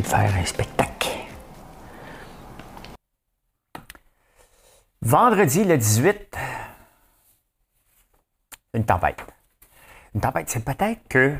[0.00, 1.10] De faire un spectacle.
[5.02, 6.36] Vendredi le 18,
[8.74, 9.24] une tempête.
[10.14, 11.36] Une tempête, c'est peut-être que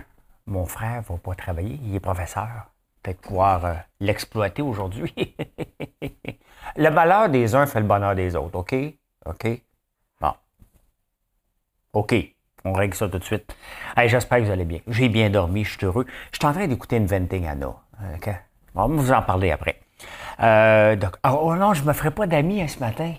[0.46, 2.70] mon frère va pas travailler, il est professeur.
[3.02, 5.36] Peut-être pouvoir euh, l'exploiter aujourd'hui.
[6.76, 8.74] le malheur des uns fait le bonheur des autres, OK?
[9.24, 9.62] OK?
[10.20, 10.32] Bon.
[11.92, 12.14] OK.
[12.64, 13.56] On règle ça tout de suite.
[13.96, 14.80] J'espère que vous allez bien.
[14.88, 16.04] J'ai bien dormi, je suis heureux.
[16.32, 17.76] Je suis en train d'écouter Inventing Anna.
[18.14, 18.30] OK?
[18.74, 19.80] On va vous en parler après.
[20.40, 23.14] Euh, donc, oh non, je ne me ferai pas d'amis hein, ce matin.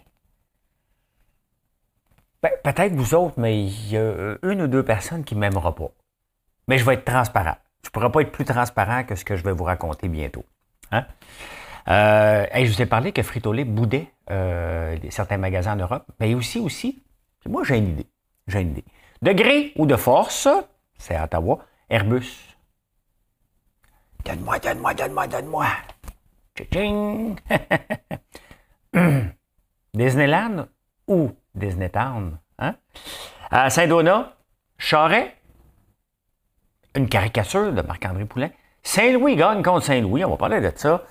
[2.63, 5.89] Peut-être vous autres, mais il y a une ou deux personnes qui ne m'aimeront pas.
[6.67, 7.57] Mais je vais être transparent.
[7.83, 10.45] Je ne pourrais pas être plus transparent que ce que je vais vous raconter bientôt.
[10.91, 11.05] Hein?
[11.87, 16.59] Euh, je vous ai parlé que Frito-Lay boudait euh, certains magasins en Europe, mais aussi,
[16.59, 17.01] aussi,
[17.47, 18.07] moi j'ai une idée.
[18.47, 18.85] J'ai une idée.
[19.21, 20.47] De gré ou de force,
[20.97, 22.56] c'est à Ottawa, Airbus.
[24.27, 25.67] Donne-moi, donne-moi, donne-moi, donne-moi.
[29.93, 30.67] Disneyland
[31.07, 32.37] ou Disneytown?
[32.59, 32.75] Hein?
[33.69, 34.33] Saint-Donat,
[34.77, 35.33] Charret,
[36.93, 38.49] une caricature de Marc-André Poulain.
[38.83, 41.03] Saint-Louis gagne contre Saint-Louis, on va parler de ça.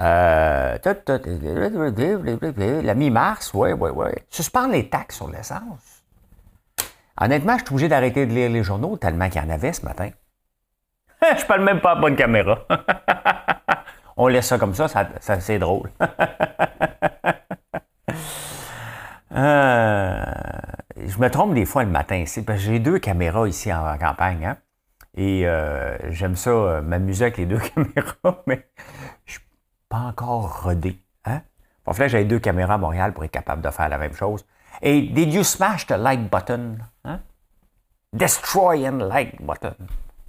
[0.00, 0.76] Euh,
[2.82, 4.08] la mi-mars, oui, oui, oui.
[4.30, 6.02] Suspendre les taxes sur l'essence.
[7.20, 9.84] Honnêtement, je suis obligé d'arrêter de lire les journaux tellement qu'il y en avait ce
[9.84, 10.10] matin.
[11.38, 12.58] je parle même pas à bonne caméra.
[14.16, 15.90] on laisse ça comme ça, ça, c'est drôle.
[19.36, 20.24] Euh,
[20.96, 22.22] je me trompe des fois le matin.
[22.24, 24.46] C'est parce que j'ai deux caméras ici en campagne.
[24.46, 24.56] Hein?
[25.16, 28.68] Et euh, j'aime ça, euh, m'amuser avec les deux caméras, mais
[29.26, 29.40] je suis
[29.88, 31.02] pas encore rodé.
[31.24, 31.40] Hein?
[31.84, 34.46] En fait, j'avais deux caméras à Montréal pour être capable de faire la même chose.
[34.82, 36.78] Et did you smash the like button?
[37.04, 37.18] Hein?
[38.12, 39.74] Destroy and like button.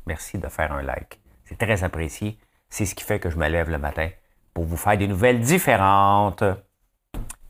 [0.06, 1.20] Merci de faire un like.
[1.46, 2.38] C'est très apprécié.
[2.70, 4.10] C'est ce qui fait que je me lève le matin
[4.54, 6.44] pour vous faire des nouvelles différentes.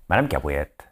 [0.09, 0.87] Madame Cabouette.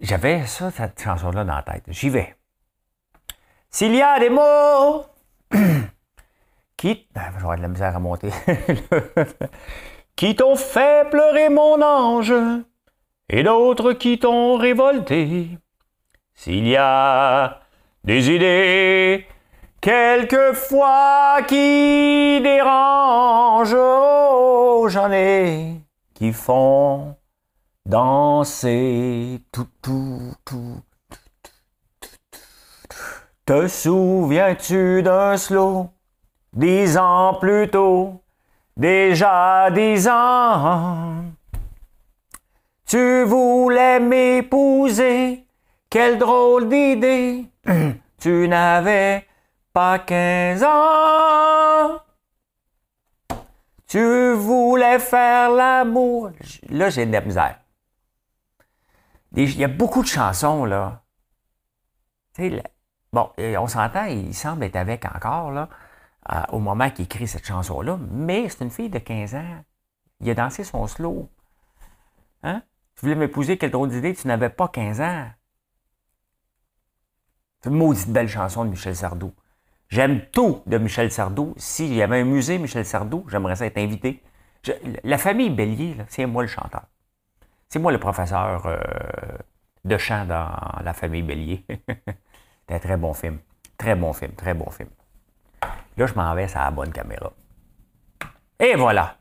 [0.00, 1.84] J'avais ça, cette chanson-là dans la tête.
[1.88, 2.36] J'y vais.
[3.70, 5.04] S'il y a des mots
[6.76, 7.08] qui.
[7.14, 8.30] Ah, avoir de la misère à monter.
[10.16, 12.32] qui t'ont fait pleurer mon ange
[13.28, 15.58] et d'autres qui t'ont révolté.
[16.40, 17.62] S'il y a
[18.04, 19.26] des idées
[19.80, 25.80] quelquefois qui dérangent, oh, j'en ai
[26.14, 27.16] qui font
[27.84, 30.80] danser tout, tout, tout.
[33.44, 35.90] Te souviens-tu d'un slow
[36.52, 38.22] dix ans plus tôt,
[38.76, 41.24] déjà dix ans?
[42.86, 45.47] Tu voulais m'épouser,
[45.90, 47.46] quelle drôle d'idée!
[48.18, 49.28] Tu n'avais
[49.72, 52.00] pas quinze ans.
[53.86, 56.32] Tu voulais faire l'amour.
[56.68, 57.60] Là, j'ai de la misère.
[59.36, 61.02] Il y a beaucoup de chansons, là.
[63.12, 65.68] Bon, on s'entend, il semble être avec encore, là,
[66.50, 69.64] au moment qu'il écrit cette chanson-là, mais c'est une fille de 15 ans.
[70.20, 71.30] Il a dansé son slow.
[72.42, 72.62] Hein?
[72.96, 75.26] Tu voulais m'épouser, quelle drôle d'idée, tu n'avais pas 15 ans.
[77.60, 79.32] C'est une maudite belle chanson de Michel Sardou.
[79.88, 81.54] J'aime tout de Michel Sardou.
[81.56, 84.22] S'il y avait un musée Michel Sardou, j'aimerais ça être invité.
[85.02, 86.82] La famille Bélier, c'est moi le chanteur.
[87.68, 88.78] C'est moi le professeur euh,
[89.84, 90.50] de chant dans
[90.82, 91.64] La famille Bélier.
[92.68, 93.38] c'est un très bon film.
[93.76, 94.90] Très bon film, très bon film.
[95.96, 97.32] Là, je m'en vais à la bonne caméra.
[98.60, 99.16] Et voilà.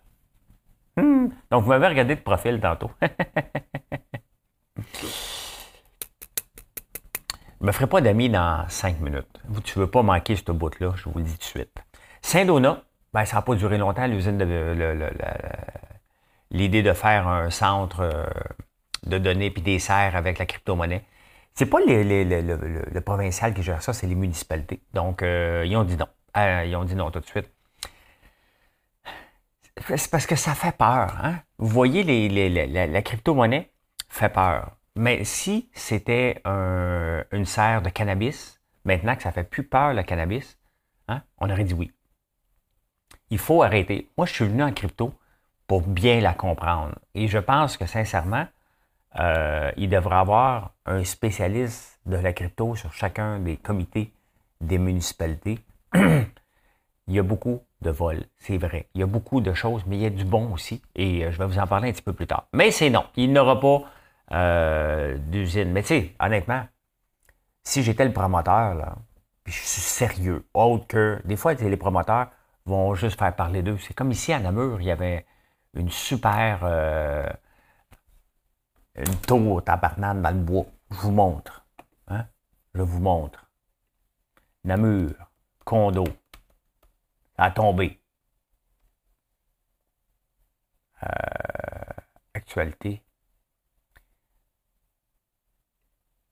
[0.96, 1.28] Hmm.
[1.50, 2.92] Donc, vous m'avez regardé de profil tantôt.
[7.62, 9.28] Ne me ferai pas d'amis dans cinq minutes.
[9.64, 11.76] Tu ne veux pas manquer ce bout-là, je vous le dis tout de suite.
[12.22, 12.84] Saint-Donat,
[13.14, 15.10] ben, ça n'a pas duré longtemps, l'usine de,
[16.52, 18.26] l'idée de faire un centre euh,
[19.06, 21.04] de données puis des serres avec la crypto-monnaie.
[21.56, 24.82] C'est pas le, provincial qui gère ça, c'est les municipalités.
[24.94, 26.08] Donc, euh, ils ont dit non.
[26.38, 27.50] Euh, ils ont dit non tout de suite.
[29.96, 31.16] C'est parce que ça fait peur.
[31.24, 31.40] Hein?
[31.58, 32.04] Vous voyez,
[32.68, 33.72] la crypto-monnaie
[34.10, 34.77] fait peur.
[34.98, 40.04] Mais si c'était un, une serre de cannabis, maintenant que ça fait plus peur le
[40.04, 40.58] cannabis,
[41.08, 41.92] hein, on aurait dit oui.
[43.30, 44.10] Il faut arrêter.
[44.18, 45.14] Moi, je suis venu en crypto
[45.68, 46.96] pour bien la comprendre.
[47.14, 48.48] Et je pense que sincèrement,
[49.20, 54.14] euh, il devrait avoir un spécialiste de la crypto sur chacun des comités
[54.62, 55.60] des municipalités.
[55.94, 58.88] il y a beaucoup de vols, c'est vrai.
[58.96, 60.82] Il y a beaucoup de choses, mais il y a du bon aussi.
[60.96, 62.48] Et euh, je vais vous en parler un petit peu plus tard.
[62.54, 63.06] Mais c'est non.
[63.16, 63.84] Il n'aura pas
[64.32, 65.72] euh, d'usine.
[65.72, 66.68] Mais tu sais, honnêtement,
[67.64, 68.96] si j'étais le promoteur, là,
[69.44, 71.22] puis je suis sérieux, autre que.
[71.26, 72.30] Des fois, les promoteurs
[72.66, 73.78] vont juste faire parler d'eux.
[73.78, 75.26] C'est comme ici à Namur, il y avait
[75.74, 76.60] une super.
[76.64, 77.28] Euh,
[78.96, 80.66] une tour tabarnane dans le bois.
[80.92, 81.66] Je vous montre.
[82.08, 82.26] Hein?
[82.74, 83.46] Je vous montre.
[84.64, 85.14] Namur,
[85.64, 86.04] condo.
[87.36, 88.02] Ça a tombé.
[91.04, 91.08] Euh,
[92.34, 93.04] actualité.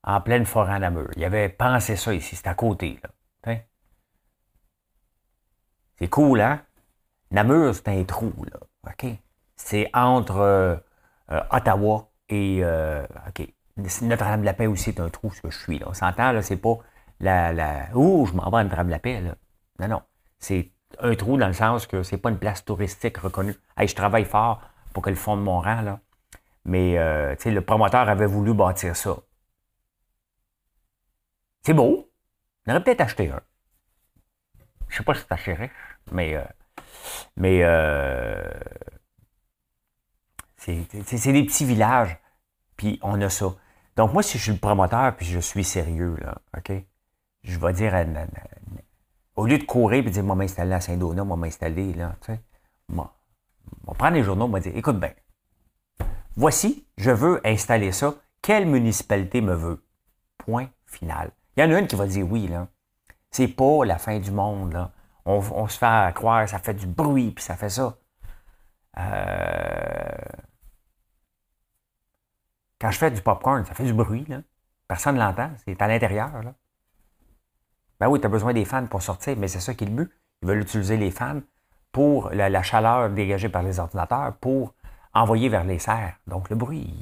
[0.06, 1.10] En pleine forêt à Namur.
[1.16, 3.00] Il avait pensé ça ici, c'est à côté.
[3.04, 3.10] Là.
[5.98, 6.62] C'est cool, hein?
[7.31, 8.60] Namur, c'est un trou, là.
[8.88, 9.06] OK?
[9.56, 10.75] C'est entre euh,
[11.31, 12.63] euh, Ottawa et.
[13.28, 13.48] OK.
[13.78, 15.80] Notre-Dame-de-la-Paix aussi est un trou, ce que je suis.
[15.80, 15.88] Là.
[15.90, 16.78] On s'entend, là, c'est pas
[17.19, 17.96] la, la.
[17.96, 19.36] Ouh, je m'en vais à Notre-Dame-de-la-Paix, là.
[19.80, 20.01] Non, non.
[20.38, 23.56] C'est un trou dans le sens que c'est pas une place touristique reconnue.
[23.78, 24.62] Hey, je travaille fort
[24.94, 26.00] pour que le fond de mon rang, là.
[26.66, 29.16] Mais, euh, tu sais, le promoteur avait voulu bâtir ça.
[31.65, 32.12] C'est beau.
[32.67, 33.41] On aurait peut-être acheté un.
[34.88, 35.71] Je sais pas si c'est assez riche,
[36.12, 36.44] mais, euh,
[37.38, 38.51] mais euh,
[40.57, 42.17] c'est des petits villages,
[42.77, 43.56] puis on a ça.
[43.95, 46.71] Donc, moi, si je suis le promoteur, puis je suis sérieux, là, OK?
[47.44, 48.03] Je vais dire à,
[49.35, 52.41] au lieu de courir et dire, moi, m'installer à Saint-Donat, moi, m'installer, là, tu sais,
[52.89, 53.17] moi,
[53.88, 55.13] on va prendre les journaux, on va dire, écoute bien,
[56.35, 58.13] voici, je veux installer ça.
[58.44, 59.83] Quelle municipalité me veut?
[60.38, 61.31] Point final.
[61.56, 62.68] Il y en a une qui va dire oui, là.
[63.31, 64.92] C'est pas la fin du monde, là.
[65.25, 67.98] On, se fait croire, ça fait du bruit, puis ça fait ça.
[68.98, 70.18] Euh,
[72.80, 74.42] quand je fais du popcorn, ça fait du bruit, là.
[74.88, 76.54] Personne ne l'entend, c'est à l'intérieur, là.
[78.00, 79.94] Ben oui, tu as besoin des fans pour sortir, mais c'est ça qui est le
[79.94, 80.12] but.
[80.42, 81.42] Ils veulent utiliser les fans
[81.92, 84.74] pour la, chaleur dégagée par les ordinateurs pour
[85.13, 86.18] envoyer vers les serres.
[86.28, 86.94] Donc le bruit,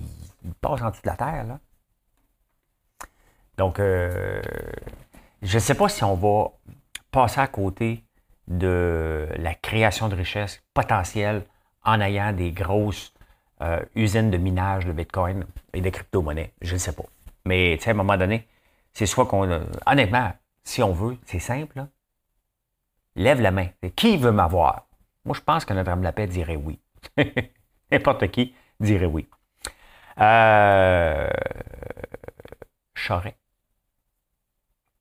[0.44, 1.46] il, passe en dessous de la terre.
[1.46, 1.60] Là.
[3.58, 4.42] Donc, euh,
[5.42, 6.52] je ne sais pas si on va
[7.12, 8.04] passer à côté
[8.48, 11.46] de la création de richesse potentielle
[11.84, 13.14] en ayant des grosses
[13.62, 16.54] euh, usines de minage de Bitcoin et de crypto-monnaies.
[16.62, 17.04] Je ne sais pas.
[17.46, 18.48] Mais à un moment donné,
[18.94, 19.68] c'est soit qu'on.
[19.86, 20.32] Honnêtement,
[20.64, 21.86] si on veut, c'est simple.
[23.16, 23.68] Lève la main.
[23.96, 24.88] Qui veut m'avoir?
[25.26, 26.80] Moi, je pense que Notre-Dame de la Paix dirait oui.
[27.92, 29.28] N'importe qui dirait oui.
[30.20, 31.30] Euh,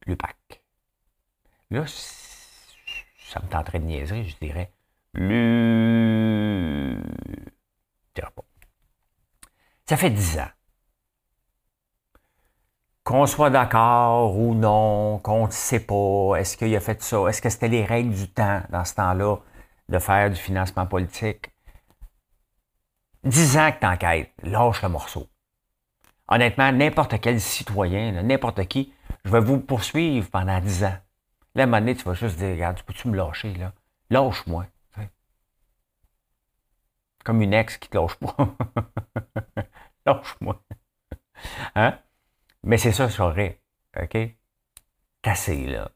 [0.03, 0.11] Charret.
[0.11, 0.63] Lupac.
[1.71, 4.73] Là, ça me tenterait de niaiser, je dirais
[8.15, 8.45] dirais pas.
[9.87, 10.49] Ça fait dix ans
[13.05, 17.43] qu'on soit d'accord ou non, qu'on ne sait pas, est-ce qu'il a fait ça, est-ce
[17.43, 19.39] que c'était les règles du temps dans ce temps-là
[19.89, 21.51] de faire du financement politique?
[23.25, 25.29] Dix ans que t'enquêtes, lâche le morceau.
[26.29, 28.93] Honnêtement, n'importe quel citoyen, n'importe qui,
[29.25, 30.97] je vais vous poursuivre pendant dix ans.
[31.55, 33.73] Là, à un moment donné, tu vas juste dire, regarde, tu peux-tu me lâcher, là?
[34.11, 34.67] Lâche-moi.
[37.25, 38.35] Comme une ex qui te lâche pas.
[40.07, 40.61] lâche-moi.
[41.75, 41.99] Hein?
[42.65, 43.61] Mais c'est ça, j'aurais.
[44.01, 44.17] OK?
[45.23, 45.91] Cassé, là.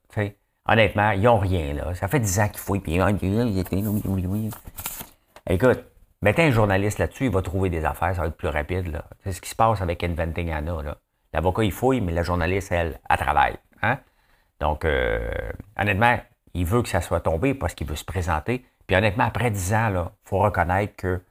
[0.69, 1.95] Honnêtement, ils n'ont rien, là.
[1.95, 2.99] Ça fait 10 ans qu'il fouillent, puis
[5.49, 5.85] Écoute,
[6.23, 9.05] mettez un journaliste là-dessus, il va trouver des affaires, ça va être plus rapide, là.
[9.23, 10.99] C'est ce qui se passe avec Inventing Anna, là.
[11.37, 13.59] L'avocat, il fouille, mais la journaliste, elle, elle travaille.
[13.83, 13.99] Hein?
[14.59, 15.31] Donc, euh,
[15.77, 16.19] honnêtement,
[16.55, 18.65] il veut que ça soit tombé parce qu'il veut se présenter.
[18.87, 21.23] Puis honnêtement, après 10 ans, il faut reconnaître que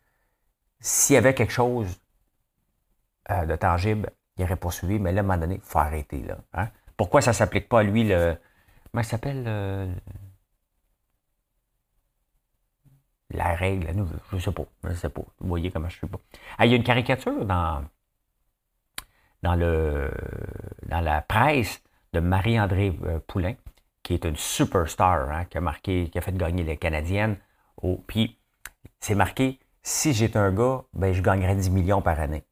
[0.80, 2.00] s'il y avait quelque chose
[3.32, 6.22] euh, de tangible, il aurait poursuivi, mais là, à un moment donné, il faut arrêter.
[6.22, 6.70] Là, hein?
[6.96, 8.38] Pourquoi ça ne s'applique pas à lui, le.
[8.92, 9.44] Comment il s'appelle
[13.32, 13.88] La règle,
[14.30, 14.66] je ne sais pas.
[14.84, 15.24] Je sais pas.
[15.40, 16.20] Vous voyez comment je ne sais pas.
[16.64, 17.84] Il y a une caricature dans,
[19.46, 20.10] dans, le,
[20.88, 21.84] dans la presse
[22.14, 23.54] de Marie-André euh, Poulain,
[24.02, 27.38] qui est une superstar, hein, qui a marqué, qui a fait gagner les Canadiennes.
[28.08, 28.40] Puis,
[29.00, 32.44] c'est marqué si j'étais un gars, ben, je gagnerais 10 millions par année.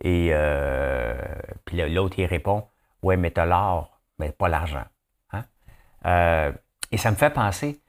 [0.00, 1.16] Et euh,
[1.64, 2.68] puis l'autre, il répond
[3.02, 4.84] Ouais, mais t'as l'or, mais pas l'argent.
[5.32, 5.44] Hein?
[6.06, 6.52] Euh,
[6.92, 7.80] et ça me fait penser,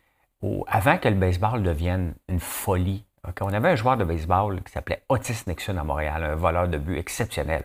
[0.41, 3.05] au, avant que le baseball devienne une folie,
[3.41, 6.77] on avait un joueur de baseball qui s'appelait Otis Nixon à Montréal, un voleur de
[6.77, 7.63] but exceptionnel.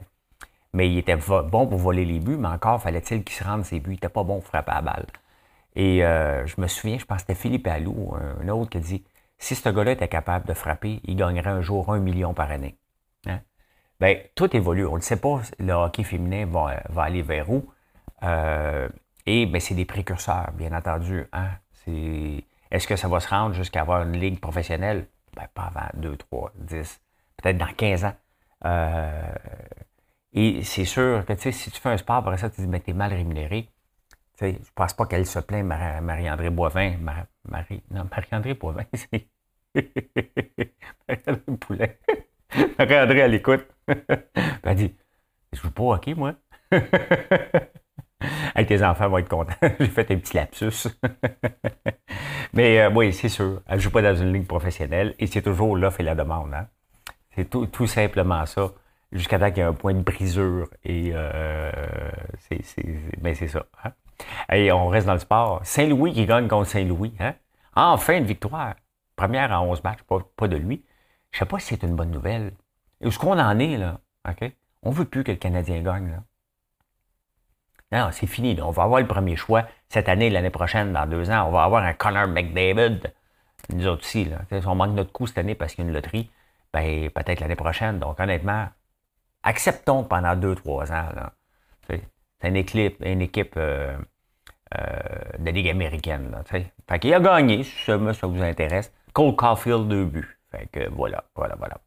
[0.73, 3.81] mais il était bon pour voler les buts, mais encore fallait-il qu'il se rende ses
[3.81, 3.91] buts.
[3.91, 5.07] Il n'était pas bon pour frapper à la balle.
[5.77, 8.81] Et euh, je me souviens, je pense que c'était Philippe Allou, un autre, qui a
[8.81, 9.05] dit
[9.39, 12.77] si ce gars-là était capable de frapper, il gagnerait un jour un million par année.
[13.27, 13.41] Hein?
[14.01, 14.87] Bien, tout évolue.
[14.87, 17.65] On ne sait pas, le hockey féminin va, aller vers où.
[18.23, 18.89] Euh,
[19.27, 21.27] et ben, c'est des précurseurs, bien entendu.
[21.33, 21.51] Hein?
[22.71, 25.07] Est-ce que ça va se rendre jusqu'à avoir une ligue professionnelle?
[25.37, 27.01] Ben, pas avant 2, 3, 10,
[27.37, 28.15] peut-être dans 15 ans.
[28.65, 29.35] Euh,
[30.33, 32.93] et c'est sûr que si tu fais un sport, après ça, tu dis, mais t'es
[32.93, 33.69] mal rémunéré.
[34.41, 36.97] je ne pense pas qu'elle se plaint, Marie-André Boivin.
[36.99, 39.29] Marie, non, Marie-André Boivin, c'est.
[41.09, 41.99] Marie-André Poulet.
[42.79, 43.67] Marie-André, elle écoute.
[44.63, 44.95] elle dit
[45.53, 46.35] Je joue pas au hockey, moi.
[48.55, 49.55] Avec tes enfants vont être contents.
[49.81, 50.89] J'ai fait un petit lapsus.
[52.53, 53.63] Mais euh, oui, c'est sûr.
[53.67, 56.55] Elle ne joue pas dans une ligne professionnelle et c'est toujours l'offre et la demande.
[56.55, 56.67] Hein.
[57.35, 58.71] C'est tout, simplement ça.
[59.13, 60.69] Jusqu'à temps qu'il y ait un point de brisure.
[60.85, 61.71] Et euh,
[62.39, 62.61] c'est
[63.21, 63.67] ben, ça.
[63.85, 63.91] Hein.
[64.53, 65.61] Et on reste dans le sport.
[65.65, 67.15] Saint-Louis qui gagne contre Saint-Louis.
[67.21, 67.35] Hein?
[67.75, 68.75] Enfin, une victoire.
[69.17, 70.01] Première à 11 matchs,
[70.37, 70.85] pas, de lui.
[71.31, 72.53] Je ne sais pas si c'est une bonne nouvelle.
[73.01, 74.01] Où est-ce qu'on en est, là?
[74.29, 74.53] OK?
[74.83, 76.23] On ne veut plus que le Canadien gagne, là.
[77.95, 78.61] Non, c'est fini.
[78.61, 81.47] On va avoir le premier choix cette année, l'année prochaine, dans deux ans.
[81.47, 83.01] On va avoir un Connor McDavid.
[83.73, 84.29] Nous autres aussi.
[84.67, 86.29] On manque notre coup cette année parce qu'il y a une loterie,
[86.73, 88.01] ben, peut-être l'année prochaine.
[88.01, 88.67] Donc, honnêtement,
[89.45, 91.07] acceptons pendant deux, trois ans.
[91.89, 92.03] C'est
[92.43, 93.97] une équipe, une équipe euh,
[94.77, 94.83] euh,
[95.39, 96.33] de Ligue américaine.
[96.33, 98.93] Là, fait qu'il a gagné, si ça, ça vous intéresse.
[99.13, 100.39] Cole Caulfield, deux buts.
[100.51, 101.79] Fait que voilà, voilà, voilà.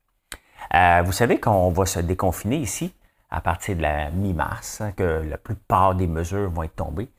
[0.73, 2.93] Euh, vous savez qu'on va se déconfiner ici
[3.29, 7.09] à partir de la mi-mars, hein, que la plupart des mesures vont être tombées.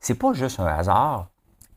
[0.00, 1.28] C'est pas juste un hasard,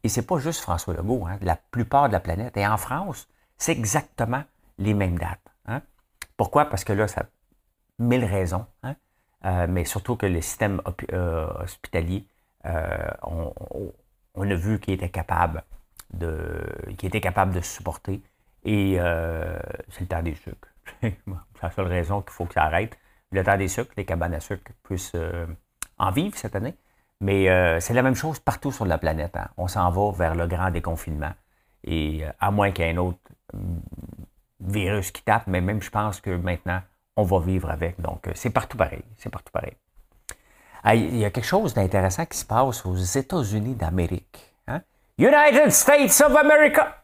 [0.04, 1.28] et c'est pas juste François Legault.
[1.28, 4.44] Hein, la plupart de la planète, et en France, c'est exactement
[4.78, 5.40] les mêmes dates.
[5.66, 5.82] Hein.
[6.38, 6.66] Pourquoi?
[6.66, 7.26] Parce que là, ça a
[8.00, 8.66] mille raisons,
[9.46, 10.82] euh, mais surtout que le système
[11.14, 12.26] euh, hospitalier,
[12.66, 15.64] euh, on, a vu qu'il était capable
[16.14, 16.66] de,
[16.98, 18.22] qu'il supporter,
[18.64, 18.98] et
[19.90, 20.68] c'est le temps des sucres.
[21.02, 21.16] c'est
[21.62, 22.98] la seule raison qu'il faut que ça arrête
[23.32, 25.46] le temps des sucres, les cabanes à sucre puissent euh,
[25.98, 26.76] en vivre cette année.
[27.20, 29.36] Mais euh, c'est la même chose partout sur la planète.
[29.38, 29.48] Hein.
[29.58, 31.32] On s'en va vers le grand déconfinement.
[31.84, 33.20] Et euh, à moins qu'il y ait un autre
[33.54, 33.80] mm,
[34.62, 36.82] virus qui tape, mais même je pense que maintenant,
[37.16, 38.00] on va vivre avec.
[38.02, 39.04] Donc, c'est partout pareil.
[39.18, 39.76] C'est partout pareil.
[40.86, 44.54] il y a quelque chose d'intéressant qui se passe aux États-Unis d'Amérique.
[44.68, 44.82] Hein.
[45.18, 47.02] United States of America!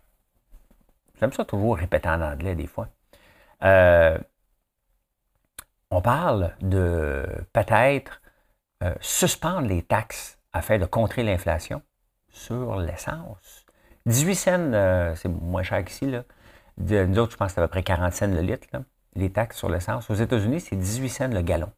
[1.20, 2.88] J'aime ça toujours répéter en anglais des fois.
[3.64, 4.18] Euh,
[5.92, 8.22] on parle de peut-être
[8.84, 11.82] euh, suspendre les taxes afin de contrer l'inflation
[12.30, 13.66] sur l'essence.
[14.06, 16.06] 18 cents, euh, c'est moins cher qu'ici.
[16.78, 18.68] Nous autres, je pense que c'est à peu près 40 cents le litre,
[19.16, 20.10] les taxes sur l'essence.
[20.10, 21.72] Aux États-Unis, c'est 18 cents le gallon,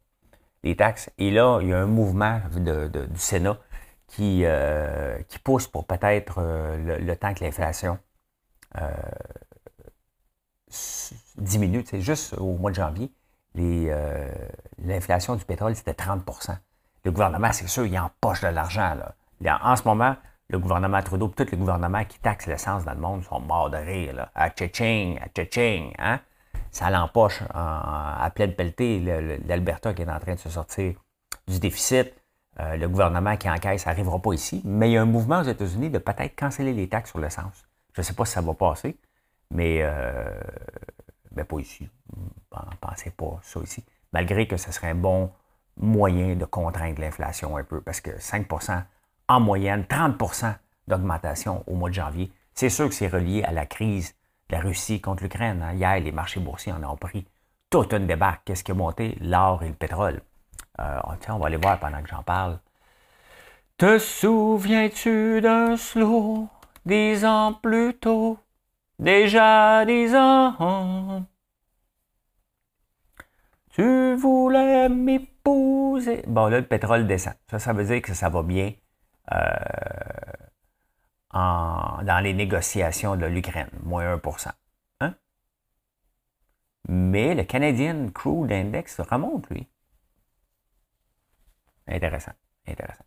[0.63, 1.09] les taxes.
[1.17, 3.57] Et là, il y a un mouvement du Sénat
[4.07, 7.97] qui, euh, qui pousse pour peut-être le, temps que l'inflation
[11.37, 11.83] diminue.
[11.85, 13.11] C'est juste au mois de janvier,
[13.57, 14.31] euh,
[14.83, 16.57] l'inflation du pétrole, c'était 30%
[17.05, 18.95] Le gouvernement, c'est sûr, il empoche de l'argent.
[19.45, 20.15] En ce moment,
[20.49, 23.77] le gouvernement Trudeau, tous les gouvernements qui taxent l'essence dans le monde sont morts de
[23.77, 24.15] rire.
[24.15, 24.31] Là.
[24.35, 26.19] À tching, à tching, hein?
[26.71, 28.99] Ça l'empoche à pleine pelletée.
[29.47, 30.95] L'Alberta qui est en train de se sortir
[31.47, 32.13] du déficit.
[32.59, 34.61] Euh, le gouvernement qui encaisse n'arrivera pas ici.
[34.65, 37.65] Mais il y a un mouvement aux États-Unis de peut-être canceller les taxes sur l'essence.
[37.93, 38.97] Je ne sais pas si ça va passer,
[39.51, 40.39] mais euh,
[41.39, 41.89] ben pas ici.
[42.81, 43.83] Pensez pas ça ici.
[44.13, 45.31] Malgré que ce serait un bon
[45.77, 48.83] moyen de contraindre l'inflation un peu, parce que 5%
[49.27, 50.55] en moyenne, 30%
[50.87, 54.15] d'augmentation au mois de janvier, c'est sûr que c'est relié à la crise
[54.49, 55.61] de la Russie contre l'Ukraine.
[55.61, 55.73] Hein.
[55.73, 57.25] Hier, les marchés boursiers en ont pris
[57.69, 58.41] toute une débarque.
[58.45, 59.17] Qu'est-ce qui a monté?
[59.21, 60.21] L'or et le pétrole.
[60.79, 62.59] Euh, tiens, on va aller voir pendant que j'en parle.
[63.77, 66.49] Te souviens-tu d'un slow
[66.85, 68.37] dix ans plus tôt?
[68.99, 71.25] Déjà dix ans.
[73.71, 76.23] Tu voulais m'épouser.
[76.27, 77.33] Bon, là, le pétrole descend.
[77.49, 78.73] Ça, ça veut dire que ça va bien
[79.31, 79.47] euh,
[81.33, 84.51] dans les négociations de l'Ukraine, moins 1%
[84.99, 85.15] hein?
[86.89, 89.67] Mais le Canadian Crude Index remonte, lui.
[91.87, 92.33] Intéressant.
[92.67, 93.05] Intéressant.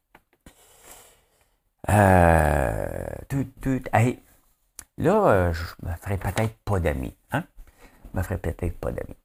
[1.91, 3.05] Euh,
[4.99, 7.17] là, euh, je me ferai peut-être pas d'amis.
[7.33, 7.45] Hein?
[8.13, 9.17] Je me ferai peut-être pas d'amis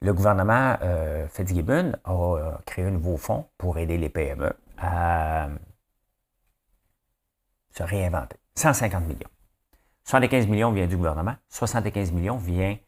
[0.00, 5.48] le gouvernement euh, Fitzgibbon a euh, créé un nouveau fonds pour aider les PME à
[7.72, 8.36] se réinventer.
[8.54, 9.28] 150 millions.
[10.04, 12.78] 75 millions vient du gouvernement, 75 millions vient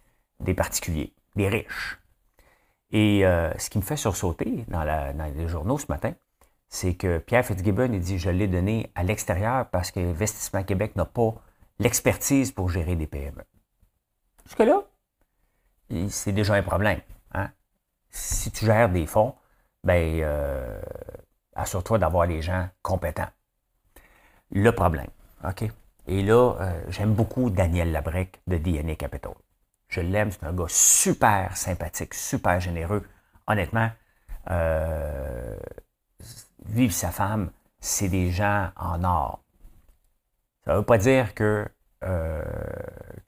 [0.40, 1.98] des particuliers, des riches.
[2.90, 6.14] Et euh, ce qui me fait sursauter dans, les journaux ce matin,
[6.68, 10.96] c'est que Pierre Fitzgibbon il dit je l'ai donné à l'extérieur parce que Investissement Québec
[10.96, 11.34] n'a pas
[11.78, 13.42] l'expertise pour gérer des PME.
[14.44, 14.82] Jusque-là,
[16.08, 17.00] c'est déjà un problème.
[17.32, 17.50] Hein.
[18.10, 19.34] Si tu gères des fonds,
[19.84, 20.80] ben, euh,
[21.54, 23.28] assure-toi d'avoir les gens compétents.
[24.50, 25.08] Le problème,
[25.44, 25.64] OK?
[26.06, 29.34] Et là, euh, j'aime beaucoup Daniel Labrec de DNA Capital.
[29.88, 33.06] Je l'aime, c'est un gars super sympathique, super généreux.
[33.46, 33.90] Honnêtement,
[34.50, 35.56] euh,
[36.66, 37.50] vive sa femme,
[37.80, 39.42] c'est des gens en or.
[40.64, 41.68] Ça ne veut pas dire que,
[42.04, 42.42] euh,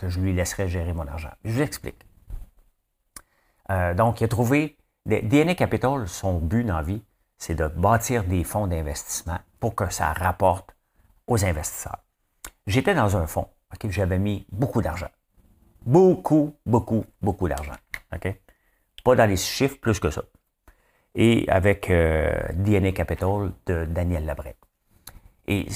[0.02, 1.30] je lui laisserai gérer mon argent.
[1.44, 2.06] Je vous explique.
[3.70, 4.76] Euh, donc, il a trouvé.
[5.06, 7.02] DNA Capital, son but dans la vie,
[7.38, 10.76] c'est de bâtir des fonds d'investissement pour que ça rapporte
[11.26, 12.04] aux investisseurs.
[12.66, 15.08] J'étais dans un fonds, ok, j'avais mis beaucoup d'argent.
[15.86, 17.72] Beaucoup, beaucoup, beaucoup d'argent.
[19.02, 20.22] Pas dans les chiffres, plus que ça.
[21.14, 24.56] Et avec euh, DNA Capital de Daniel Labrec.
[25.46, 25.66] Et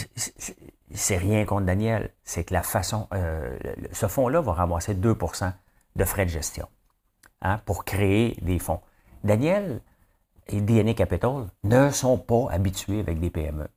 [0.95, 3.59] c'est rien contre Daniel, c'est que la façon, euh,
[3.93, 5.53] ce fonds-là va ramasser 2%
[5.97, 6.69] de frais de gestion
[7.43, 8.81] hein, pour créer des fonds.
[9.25, 9.81] Daniel
[10.47, 13.69] et DNA Capital ne sont pas habitués avec des PME.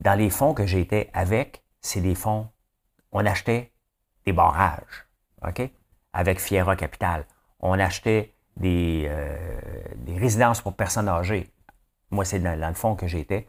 [0.00, 2.48] Dans les fonds que j'étais avec, c'est des fonds,
[3.12, 3.72] on achetait
[4.24, 5.06] des barrages,
[5.46, 5.70] OK?
[6.12, 7.26] Avec Fiera Capital.
[7.60, 9.59] On achetait des, euh,
[10.10, 11.50] des résidences pour personnes âgées.
[12.10, 13.48] Moi, c'est dans, le fond que j'étais.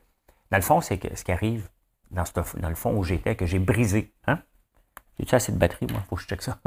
[0.52, 1.70] Dans le fond, c'est que ce qui arrive
[2.12, 2.24] dans,
[2.58, 4.14] dans le fond où j'étais, que j'ai brisé.
[4.28, 4.40] Hein?
[5.18, 6.02] J'ai-tu assez de batterie, moi?
[6.10, 6.60] Faut que je check ça.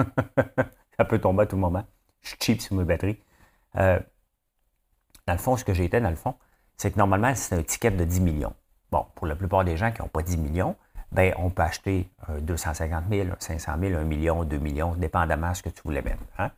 [0.97, 1.85] ça peut tomber à tout moment.
[2.23, 3.21] Je suis cheap sur mes batteries.
[3.77, 3.99] Euh,
[5.27, 6.35] dans le fond, ce que j'étais, dans le fond,
[6.77, 8.55] c'est que normalement, c'est un ticket de 10 millions.
[8.91, 10.77] Bon, pour la plupart des gens qui n'ont pas 10 millions,
[11.13, 12.09] ben, on peut acheter
[12.41, 16.23] 250 000, 500 000, 1 million, 2 millions, dépendamment de ce que tu voulais mettre.
[16.39, 16.51] Hein?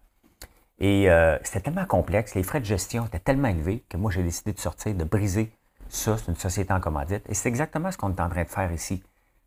[0.78, 4.22] Et euh, c'était tellement complexe, les frais de gestion étaient tellement élevés que moi, j'ai
[4.22, 5.52] décidé de sortir, de briser
[5.88, 6.18] ça.
[6.18, 7.24] C'est une société en commandite.
[7.28, 9.02] Et c'est exactement ce qu'on est en train de faire ici.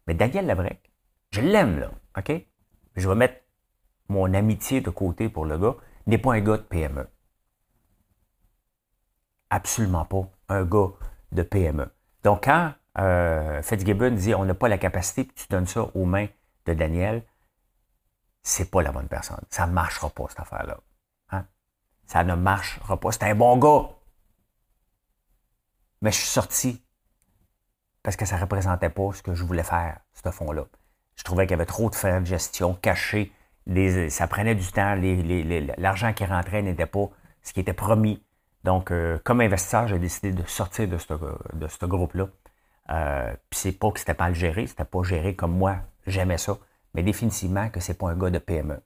[0.07, 0.91] Mais Daniel Labrec,
[1.31, 2.31] je l'aime, là, OK?
[2.95, 3.35] Je vais mettre
[4.07, 5.75] mon amitié de côté pour le gars.
[6.07, 7.07] N'est pas un gars de PME.
[9.51, 10.89] Absolument pas un gars
[11.31, 11.91] de PME.
[12.23, 16.05] Donc, quand euh, Fitzgibbon dit on n'a pas la capacité, puis tu donnes ça aux
[16.05, 16.27] mains
[16.65, 17.23] de Daniel,
[18.41, 19.43] c'est pas la bonne personne.
[19.49, 20.79] Ça ne marchera pas, cette affaire-là.
[22.09, 23.11] Ça ne marchera pas.
[23.11, 23.87] C'est un bon gars.
[26.01, 26.83] Mais je suis sorti
[28.01, 30.65] parce que ça ne représentait pas ce que je voulais faire, ce fonds-là.
[31.15, 33.31] Je trouvais qu'il y avait trop de frais de gestion cachés.
[34.09, 34.95] ça prenait du temps.
[35.77, 37.09] L'argent qui rentrait n'était pas
[37.43, 38.23] ce qui était promis.
[38.63, 42.27] Donc, euh, comme investisseur, j'ai décidé de sortir de ce, groupe-là
[42.89, 46.57] euh, puis c'est pas que c'était mal géré, c'était pas géré comme moi, j'aimais ça,
[46.95, 48.81] mais définitivement que c'est pas un gars de PME.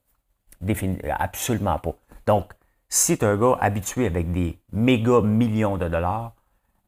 [1.18, 1.96] absolument pas.
[2.28, 2.54] Donc,
[2.94, 6.36] si tu un gars habitué avec des méga millions de dollars,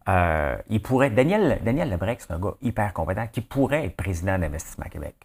[0.08, 1.10] euh, il pourrait.
[1.10, 5.16] Daniel, Daniel Lebrec, c'est un gars hyper compétent qui pourrait être président d'Investissement Québec.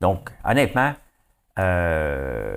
[0.00, 0.94] Donc, honnêtement,
[1.58, 2.56] euh,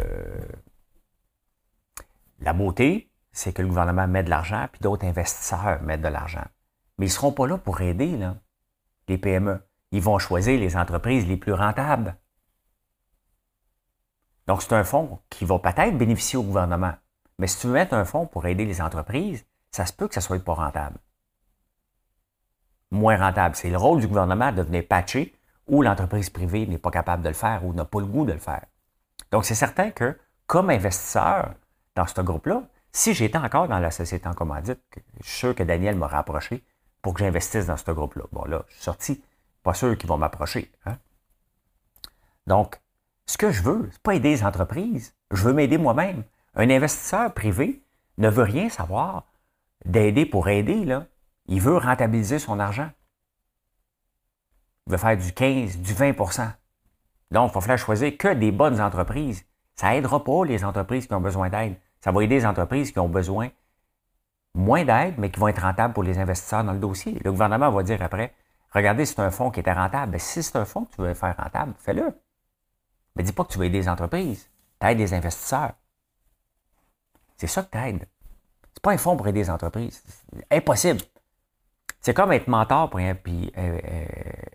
[2.40, 6.46] la beauté, c'est que le gouvernement met de l'argent, puis d'autres investisseurs mettent de l'argent.
[6.98, 8.38] Mais ils ne seront pas là pour aider là,
[9.10, 9.62] les PME.
[9.92, 12.16] Ils vont choisir les entreprises les plus rentables.
[14.48, 16.94] Donc, c'est un fonds qui va peut-être bénéficier au gouvernement.
[17.40, 20.14] Mais si tu veux mettre un fonds pour aider les entreprises, ça se peut que
[20.14, 20.98] ça ne soit pas rentable.
[22.92, 23.56] Moins rentable.
[23.56, 25.36] C'est le rôle du gouvernement de venir patcher
[25.68, 28.34] où l'entreprise privée n'est pas capable de le faire ou n'a pas le goût de
[28.34, 28.66] le faire.
[29.32, 31.54] Donc, c'est certain que, comme investisseur
[31.96, 34.80] dans ce groupe-là, si j'étais encore dans la société en commandite,
[35.20, 36.64] je suis sûr que Daniel m'a rapproché,
[37.02, 38.24] pour que j'investisse dans ce groupe-là.
[38.32, 39.24] Bon, là, je suis sorti.
[39.62, 40.72] Pas sûr qu'ils vont m'approcher.
[40.86, 40.98] Hein.
[42.48, 42.80] Donc,
[43.26, 45.16] ce que je veux, c'est pas aider les entreprises.
[45.32, 46.24] Je veux m'aider moi-même.
[46.56, 47.82] Un investisseur privé
[48.18, 49.26] ne veut rien savoir
[49.84, 50.86] d'aider pour aider.
[50.86, 51.08] Là.
[51.48, 52.90] Il veut rentabiliser son argent.
[54.88, 56.48] Il veut faire du 15, du 20%
[57.32, 59.46] Donc, il va falloir choisir que des bonnes entreprises.
[59.74, 61.76] Ça n'aidera pas les entreprises qui ont besoin d'aide.
[62.00, 63.50] Ça va aider les entreprises qui ont besoin
[64.54, 67.20] moins d'aide, mais qui vont être rentables pour les investisseurs dans le dossier.
[67.24, 68.34] Le gouvernement va dire après,
[68.72, 70.14] regardez, c'est un fonds qui était rentable.
[70.14, 72.14] Ben, si c'est un fonds que tu veux faire rentable, fais-le.
[73.16, 74.50] Mais dis pas que tu veux aider les entreprises.
[74.80, 75.74] Tu aides les investisseurs.
[77.38, 78.08] C'est ça que tu aides.
[78.74, 80.04] C'est pas un fonds pour aider les entreprises.
[80.52, 81.02] Impossible.
[82.02, 84.06] C'est comme être mentor puis, euh, euh,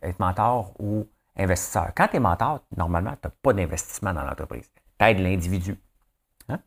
[0.03, 1.91] être mentor ou investisseur.
[1.97, 4.71] Quand tu es mentor, normalement, tu n'as pas d'investissement dans l'entreprise.
[4.99, 5.77] Tu aides l'individu.
[6.49, 6.61] Hein?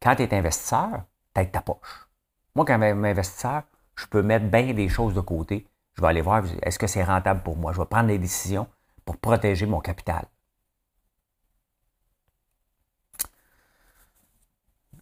[0.00, 2.08] Quand tu es investisseur, tu aides ta poche.
[2.54, 3.62] Moi, quand je investisseur,
[3.96, 5.66] je peux mettre bien des choses de côté.
[5.94, 7.72] Je vais aller voir, est-ce que c'est rentable pour moi?
[7.72, 8.68] Je vais prendre des décisions
[9.04, 10.26] pour protéger mon capital.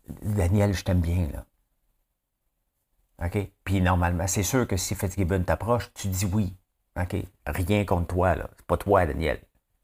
[0.09, 1.45] Daniel, je t'aime bien, là.
[3.25, 3.38] OK?
[3.64, 6.57] Puis normalement, c'est sûr que si Fitzgibbon t'approche, tu dis oui.
[7.01, 7.17] OK?
[7.47, 8.51] Rien contre toi, là.
[8.57, 9.40] C'est pas toi, Daniel.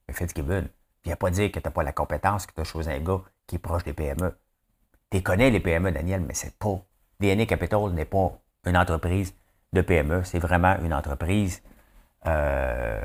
[0.09, 0.69] Mais Fitzgibbon.
[1.11, 3.23] A pas dire que tu n'as pas la compétence, que tu as choisi un gars
[3.47, 4.37] qui est proche des PME.
[5.11, 6.79] Tu connais les PME, Daniel, mais c'est pas.
[7.21, 9.35] DNA Capital n'est pas une entreprise
[9.73, 10.23] de PME.
[10.25, 11.63] C'est vraiment une entreprise
[12.27, 13.03] euh,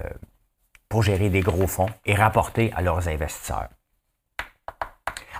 [0.89, 3.69] pour gérer des gros fonds et rapporter à leurs investisseurs.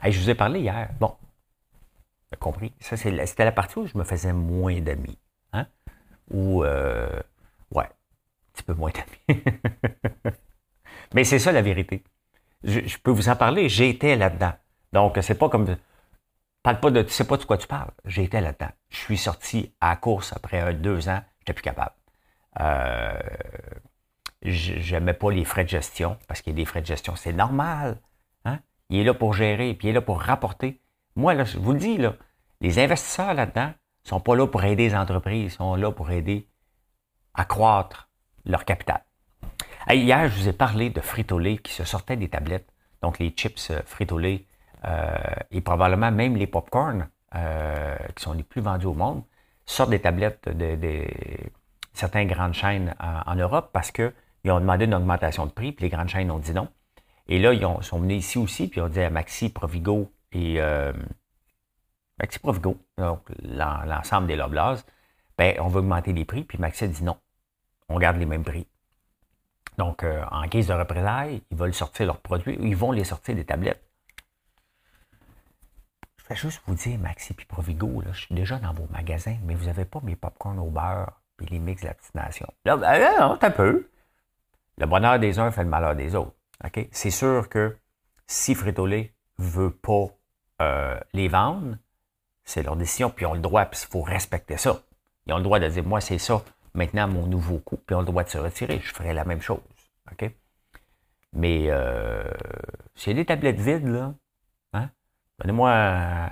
[0.03, 0.89] je vous ai parlé hier.
[0.99, 1.15] Bon,
[2.39, 2.73] compris?
[2.79, 5.17] Ça, c'était la partie où je me faisais moins d'amis.
[5.53, 5.67] Hein?
[6.31, 7.21] Ou, euh,
[7.71, 9.43] ouais, un petit peu moins d'amis.
[11.13, 12.03] Mais c'est ça la vérité.
[12.63, 14.53] Je, peux vous en parler, j'étais là-dedans.
[14.91, 15.77] Donc, c'est pas comme.
[16.63, 17.07] Parle pas de.
[17.07, 17.91] Sais pas de quoi tu parles.
[18.05, 18.71] J'étais là-dedans.
[18.89, 21.93] Je suis sorti à la course après deux ans, j'étais plus capable.
[22.59, 23.19] Euh,
[24.45, 27.15] J'aimais pas les frais de gestion, parce qu'il y a des frais de gestion.
[27.15, 27.99] C'est normal.
[28.45, 28.59] Hein?
[28.89, 30.81] Il est là pour gérer, puis il est là pour rapporter.
[31.17, 31.97] Moi, je vous le dis,
[32.59, 36.11] les investisseurs là-dedans ne sont pas là pour aider les entreprises, ils sont là pour
[36.11, 36.49] aider
[37.33, 38.09] à croître
[38.43, 39.01] leur capital.
[39.89, 42.69] hier, je vous ai parlé de Frito-Lay qui se sortait des tablettes,
[43.01, 44.45] donc les chips euh, Frito-Lay
[44.85, 45.15] euh,
[45.51, 49.23] et probablement même les popcorn euh, qui sont les plus vendus au monde
[49.65, 51.05] sortent des tablettes de,
[51.93, 54.11] certaines grandes chaînes en, Europe parce qu'ils
[54.51, 56.67] ont demandé une augmentation de prix, puis les grandes chaînes ont dit non.
[57.27, 60.59] Et là, ils sont venus ici aussi, puis ils ont dit à Maxi, Provigo et
[62.19, 64.77] Maxi Provigo, donc l'ensemble des Loblaws,
[65.37, 67.17] ben, on va augmenter les prix, puis Maxi dit non,
[67.89, 68.67] on garde les mêmes prix.
[69.77, 73.35] Donc, euh, en guise de représailles, ils veulent sortir leurs produits, ils vont les sortir
[73.35, 73.83] des tablettes.
[76.17, 79.37] Je vais juste vous dire, Maxi et Provigo, là, je suis déjà dans vos magasins,
[79.43, 81.89] mais vous n'avez pas mes popcorn au beurre et les mix de.
[82.63, 83.89] Là, ben, non, un peu.
[84.77, 86.35] Le bonheur des uns fait le malheur des autres.
[86.91, 87.77] C'est sûr que
[88.25, 90.07] si Frito-Lay veut pas
[90.61, 91.77] euh, les vendre,
[92.43, 94.81] c'est leur décision, puis ils ont le droit, puis il faut respecter ça.
[95.27, 97.95] Ils ont le droit de dire, moi, c'est ça, maintenant, mon nouveau coup, puis ils
[97.95, 98.79] ont le droit de se retirer.
[98.79, 99.61] Je ferai la même chose.
[100.11, 100.31] OK?
[101.33, 102.23] Mais euh,
[102.95, 104.13] s'il des tablettes vides, là,
[104.73, 104.89] hein,
[105.39, 106.29] donnez-moi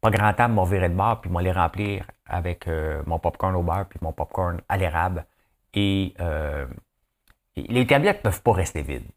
[0.00, 3.54] pas grand temps m'en virer de bord, puis moi les remplir avec euh, mon popcorn
[3.54, 5.26] au beurre, puis mon popcorn à l'érable.
[5.74, 6.66] Et, euh,
[7.56, 9.10] les tablettes ne peuvent pas rester vides.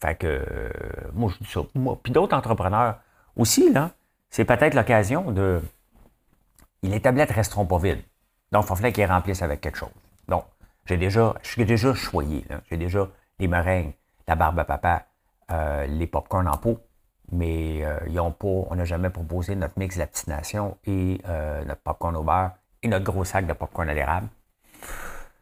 [0.00, 0.70] Fait que,
[1.12, 1.60] moi, je dis ça.
[1.74, 2.98] Moi, puis d'autres entrepreneurs,
[3.36, 3.90] aussi, là,
[4.30, 5.60] c'est peut-être l'occasion de.
[6.82, 8.02] Les tablettes resteront pas vides.
[8.52, 9.90] Donc, il faut qu'ils remplissent avec quelque chose.
[10.28, 10.44] Donc,
[10.86, 12.44] j'ai déjà, je suis déjà choyé.
[12.70, 13.08] J'ai déjà
[13.38, 13.92] les meringues,
[14.26, 15.06] la barbe à papa,
[15.50, 16.80] euh, les popcorn en pot,
[17.32, 20.76] mais euh, ils ont pas, on n'a jamais proposé notre mix de la petite nation
[20.86, 24.28] et euh, notre popcorn au beurre et notre gros sac de popcorn à l'érable.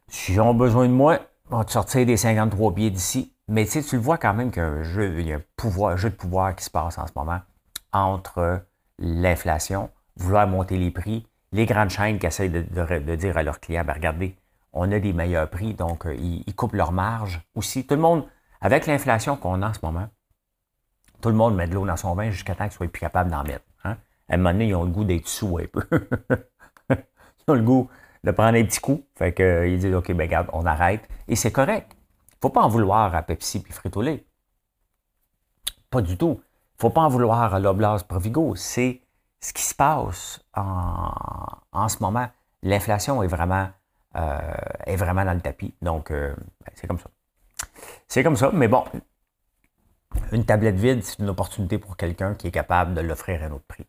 [0.08, 1.18] S'ils ont besoin de moi,
[1.50, 3.32] on va te sortir des 53 billets d'ici.
[3.48, 6.56] Mais tu le vois quand même qu'il y a un pouvoir, un jeu de pouvoir
[6.56, 7.40] qui se passe en ce moment
[7.92, 8.62] entre
[8.98, 13.84] l'inflation, vouloir monter les prix, les grandes chaînes qui essayent de, dire à leurs clients,
[13.84, 14.36] ben regardez,
[14.72, 17.86] on a des meilleurs prix, donc euh, ils, coupent leur marge aussi.
[17.86, 18.26] Tout le monde,
[18.60, 20.08] avec l'inflation qu'on a en ce moment,
[21.22, 23.30] tout le monde met de l'eau dans son vin jusqu'à temps qu'ils soient plus capables
[23.30, 23.64] d'en mettre.
[23.84, 23.96] Hein.
[24.28, 25.86] À un moment donné, ils ont le goût d'être sous un peu.
[26.90, 27.88] ils ont le goût
[28.24, 29.04] de prendre un petit coup.
[29.14, 31.08] Fait qu'ils euh, disent, OK, ben regarde, on arrête.
[31.28, 31.95] Et c'est correct.
[32.46, 34.24] Faut pas en vouloir à Pepsi puis Frito-Lay.
[35.90, 36.40] Pas du tout
[36.78, 38.54] faut pas en vouloir à l'Oblast Provigo.
[38.54, 39.00] C'est
[39.40, 42.28] ce qui se passe en, ce moment.
[42.62, 43.68] L'inflation est vraiment,
[44.16, 44.54] euh,
[44.86, 45.74] est vraiment dans le tapis.
[45.82, 47.10] Donc, euh, ben, c'est comme ça.
[48.08, 48.84] C'est comme ça, mais bon,
[50.32, 53.52] une tablette vide, c'est une opportunité pour quelqu'un qui est capable de l'offrir à un
[53.52, 53.86] autre prix.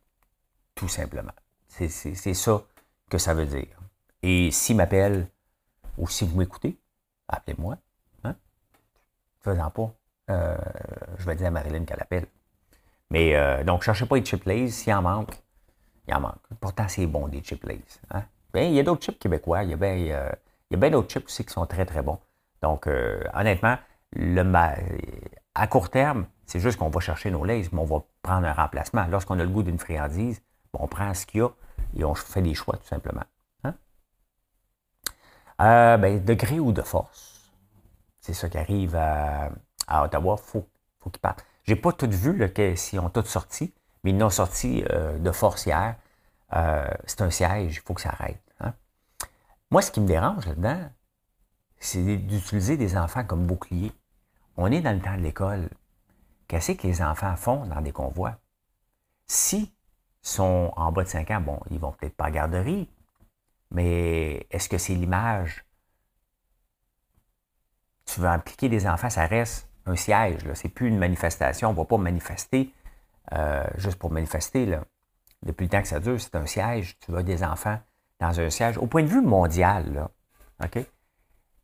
[0.75, 1.33] Tout simplement.
[1.67, 2.63] C'est ça
[3.09, 3.79] que ça veut dire.
[4.23, 5.29] Et s'il m'appelle,
[5.97, 6.79] ou si vous m'écoutez,
[7.27, 7.77] appelez-moi.
[9.47, 9.89] Faisant pas.
[10.29, 10.57] Euh,
[11.19, 12.25] je vais dire à Marilyn qu'elle appelle.
[13.12, 14.67] Mais euh, donc, cherchez pas les chip lays.
[14.67, 15.41] S'il en manque,
[16.05, 16.41] il en manque.
[16.60, 17.79] Pourtant, c'est bon des chip lays.
[18.12, 18.23] Hein?
[18.53, 19.63] Ben, il y a d'autres chips québécois.
[19.63, 19.95] Il y a bien
[20.73, 22.19] euh, d'autres chips aussi qui sont très, très bons.
[22.62, 23.77] Donc, euh, honnêtement,
[24.12, 24.43] le
[25.55, 28.53] à court terme, c'est juste qu'on va chercher nos lays, mais on va prendre un
[28.53, 29.07] remplacement.
[29.07, 30.41] Lorsqu'on a le goût d'une friandise,
[30.73, 31.49] on prend ce qu'il y a
[31.95, 33.23] et on fait des choix, tout simplement.
[33.63, 33.75] Hein?
[35.97, 37.37] ben, de gré ou de force,
[38.27, 39.49] c'est ça qui arrive à,
[40.03, 40.35] Ottawa.
[40.37, 40.67] Il faut,
[40.99, 41.45] faut qu'il parte.
[41.63, 45.31] J'ai pas tout vu là, s'ils ont tous sorti, mais ils n'ont sorti euh, de
[45.31, 45.95] force hier.
[46.53, 48.41] Euh, c'est un siège, il faut que ça arrête.
[48.59, 48.73] Hein.
[49.71, 50.89] Moi, ce qui me dérange là-dedans,
[51.79, 53.93] c'est d'utiliser des enfants comme boucliers.
[54.57, 55.69] On est dans le temps de l'école.
[56.49, 58.35] Qu'est-ce que les enfants font dans des convois?
[59.27, 59.73] Si
[60.21, 62.89] sont en bas de 5 ans, bon, ils vont peut-être pas à garderie,
[63.71, 65.63] mais est-ce que c'est l'image?
[68.07, 70.39] Tu veux impliquer des enfants, ça reste un siège.
[70.53, 71.69] Ce n'est plus une manifestation.
[71.69, 72.73] On ne va pas manifester
[73.33, 74.79] euh, juste pour manifester,
[75.43, 76.97] depuis le temps que ça dure, c'est un siège.
[76.99, 77.79] Tu vois des enfants
[78.19, 78.77] dans un siège.
[78.77, 80.09] Au point de vue mondial, là,
[80.63, 80.83] OK?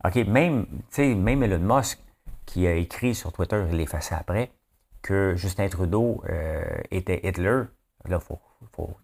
[0.06, 0.66] OK, même,
[0.98, 2.00] même Elon Musk,
[2.46, 4.52] qui a écrit sur Twitter, il l'effaçait après,
[5.02, 7.64] que Justin Trudeau euh, était Hitler.
[8.06, 8.40] Là, il faut,
[8.74, 8.98] faut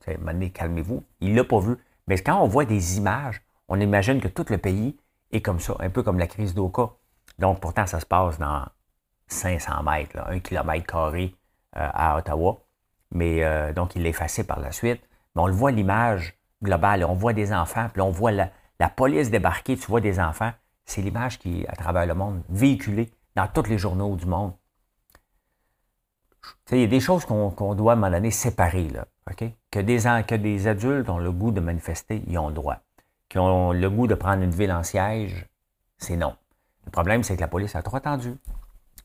[0.54, 1.04] calmez-vous.
[1.22, 1.78] Il ne l'a pas vu.
[2.08, 4.98] Mais quand on voit des images, on imagine que tout le pays
[5.32, 6.90] est comme ça, un peu comme la crise d'Oka.
[7.40, 8.66] Donc, pourtant, ça se passe dans
[9.28, 11.36] 500 mètres, là, un kilomètre carré
[11.78, 12.60] euh, à Ottawa.
[13.12, 15.02] Mais euh, donc, il l'a effacé par la suite.
[15.36, 17.04] Mais on le voit l'image globale.
[17.06, 18.50] On voit des enfants, puis on voit la,
[18.96, 20.52] police débarquer, tu vois des enfants.
[20.86, 24.54] C'est l'image qui, à travers le monde, véhiculée dans tous les journaux du monde.
[26.72, 28.88] il y a des choses qu'on doit, à un moment donné, séparer.
[29.72, 32.78] Que, des, que des adultes ont le goût de manifester, ils ont le droit.
[33.30, 35.46] Qui ont le goût de prendre une ville en siège,
[36.00, 36.36] c'est non.
[36.86, 38.36] Le problème, c'est que la police a trop attendu.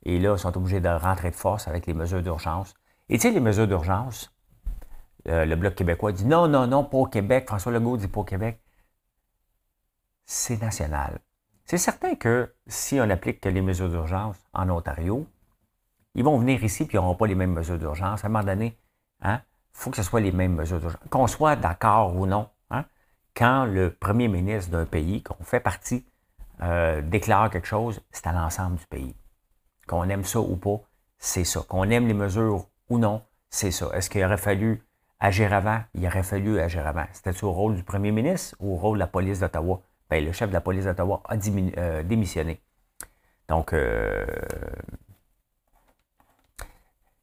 [0.05, 2.75] Et là, ils sont obligés de rentrer de force avec les mesures d'urgence.
[3.09, 4.35] Et tu sais, les mesures d'urgence,
[5.29, 7.47] euh, le Bloc québécois dit non, non, non, pas au Québec.
[7.47, 8.61] François Legault dit pas au Québec.
[10.27, 11.21] C'est national.
[11.65, 15.27] C'est certain que si on applique les mesures d'urgence en Ontario,
[16.15, 18.25] ils vont venir ici et ils n'auront pas les mêmes mesures d'urgence.
[18.25, 18.79] À un moment donné,
[19.23, 21.01] il hein, faut que ce soit les mêmes mesures d'urgence.
[21.11, 22.85] Qu'on soit d'accord ou non, hein,
[23.35, 26.07] quand le premier ministre d'un pays, qu'on fait partie,
[26.63, 29.17] euh, déclare quelque chose, c'est à l'ensemble du pays.
[29.87, 30.81] Qu'on aime ça ou pas,
[31.19, 31.61] c'est ça.
[31.69, 33.91] Qu'on aime les mesures ou non, c'est ça.
[33.95, 34.83] Est-ce qu'il aurait fallu
[35.21, 35.81] agir avant?
[35.95, 37.07] Il aurait fallu agir avant.
[37.13, 39.81] C'était au rôle du premier ministre ou au rôle de la police d'Ottawa?
[40.11, 42.61] Ben, le chef de la police d'Ottawa a euh, démissionné.
[43.49, 44.25] Donc, euh,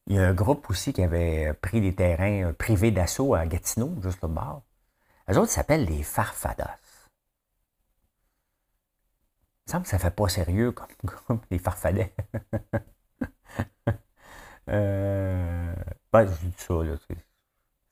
[0.07, 3.93] il y a un groupe aussi qui avait pris des terrains privés d'assaut à Gatineau,
[4.03, 4.61] juste là-bas.
[5.27, 6.80] Les autres s'appellent les Farfadas.
[9.79, 12.13] Me ça fait pas sérieux comme, les farfadets.
[14.69, 15.73] euh,
[16.11, 16.95] ben, ça, là.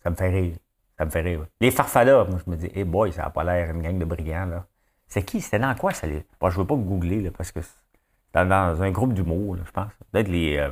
[0.03, 0.55] Ça me fait rire.
[0.97, 1.45] Ça me fait rire.
[1.61, 4.05] Les farfadas, moi, je me dis, hey boy, ça n'a pas l'air une gang de
[4.05, 4.65] brigands, là.
[5.07, 5.41] C'est qui?
[5.41, 6.07] C'était dans quoi, ça?
[6.39, 7.71] Bon, je veux pas googler, là, parce que c'est
[8.33, 9.91] dans, un groupe d'humour, je pense.
[9.91, 10.57] Ça doit être les...
[10.57, 10.71] Euh,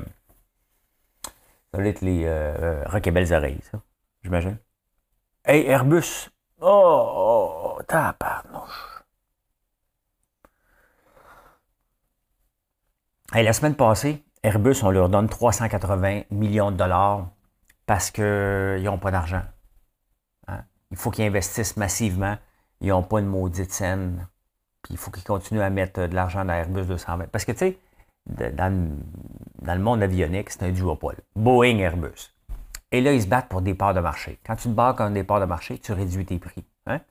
[1.72, 3.80] ça doit être les euh, Rock et Belles Oreilles, ça,
[4.24, 4.58] j'imagine.
[5.46, 6.30] Hey, Airbus!
[6.60, 8.68] Oh, oh, oh
[13.28, 13.46] tabarnouche!
[13.46, 17.30] la semaine passée, Airbus, on leur donne 380 millions de dollars
[17.86, 19.44] parce qu'ils n'ont pas d'argent.
[20.48, 20.64] Hein?
[20.92, 22.38] Il faut qu'ils investissent massivement.
[22.82, 24.28] Ils n'ont pas une maudite scène.
[24.84, 27.28] Puis il faut qu'ils continuent à mettre de l'argent dans Airbus 220.
[27.32, 27.78] Parce que, tu sais,
[28.28, 28.98] dans,
[29.64, 31.18] le monde avionique, c'est un duopole.
[31.36, 32.34] Boeing, Airbus.
[32.92, 34.40] Et là, ils se battent pour des parts de marché.
[34.46, 36.64] Quand tu te bats comme des parts de marché, tu réduis tes prix.
[36.86, 37.02] Hein?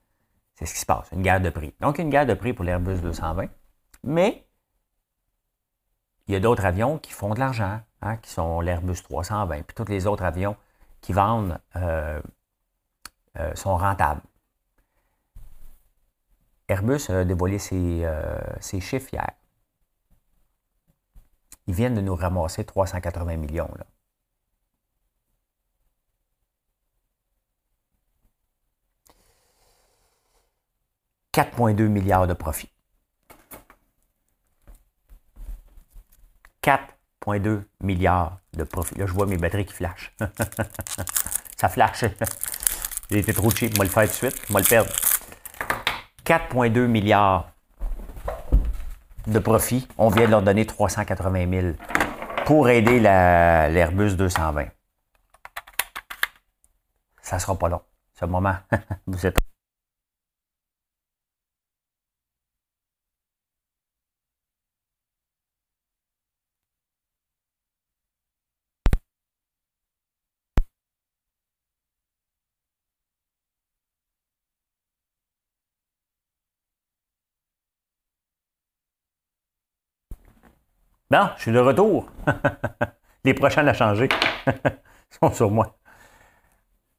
[0.54, 1.74] C'est ce qui se passe, une guerre de prix.
[1.80, 3.48] Donc, une guerre de prix pour l'Airbus 220.
[4.04, 4.45] Mais
[6.26, 9.74] il y a d'autres avions qui font de l'argent, hein, qui sont l'Airbus 320, puis
[9.74, 10.56] tous les autres avions
[11.00, 12.20] qui vendent euh,
[13.38, 14.22] euh, sont rentables.
[16.68, 19.30] Airbus a dévoilé ses, euh, ses, chiffres hier.
[21.68, 23.70] Ils viennent de nous ramasser 380 millions.
[23.76, 23.86] Là.
[31.36, 32.70] «4,2 milliards de profit.
[36.66, 38.96] 4,2 milliards de profit.
[38.96, 40.12] Là, je vois mes batteries qui flashent.
[41.56, 42.04] Ça flash.
[43.10, 43.76] J'ai été trop cheap.
[43.76, 44.50] Moi le faire tout de suite.
[44.50, 44.90] Moi le perdre.
[46.24, 47.52] 4,2 milliards
[49.28, 49.86] de profit.
[49.96, 51.74] On vient de leur donner 380 000
[52.44, 54.66] pour aider l'Airbus 220.
[57.22, 57.82] Ça sera pas long.
[58.18, 58.56] Ce moment,
[59.06, 59.38] vous êtes
[81.10, 82.10] Non, je suis de retour.
[83.24, 84.08] Les prochains à changer
[85.20, 85.76] sont sur moi.